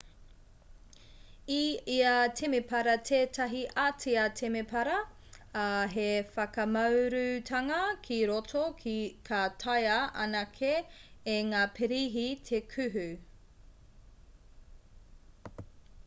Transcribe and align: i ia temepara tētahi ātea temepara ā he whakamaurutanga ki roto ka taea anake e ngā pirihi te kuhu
i 1.55 1.57
ia 1.95 2.13
temepara 2.39 2.95
tētahi 3.09 3.59
ātea 3.81 4.23
temepara 4.39 4.95
ā 5.65 5.67
he 5.91 6.07
whakamaurutanga 6.37 7.79
ki 8.09 8.17
roto 8.33 8.65
ka 9.29 9.43
taea 9.67 9.99
anake 10.25 10.73
e 11.37 11.39
ngā 11.53 11.61
pirihi 11.79 12.25
te 12.51 12.63
kuhu 12.73 13.07